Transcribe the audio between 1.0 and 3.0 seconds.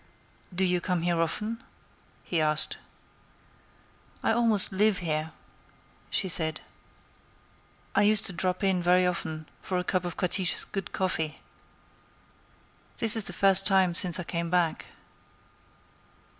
here often?" he asked.